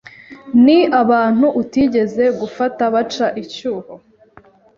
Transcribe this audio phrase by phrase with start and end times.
[0.63, 3.93] ni abantu utigeze gufata baca icyuho,